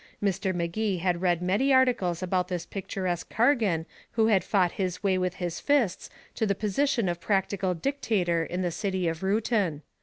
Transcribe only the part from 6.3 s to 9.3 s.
to the position of practical dictator in the city of